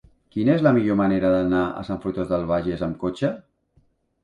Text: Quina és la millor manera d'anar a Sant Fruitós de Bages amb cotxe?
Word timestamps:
Quina 0.35 0.53
és 0.53 0.63
la 0.67 0.71
millor 0.77 0.97
manera 1.01 1.31
d'anar 1.35 1.61
a 1.67 1.85
Sant 1.91 2.01
Fruitós 2.07 2.33
de 2.33 2.41
Bages 2.55 2.85
amb 2.91 3.01
cotxe? 3.07 3.33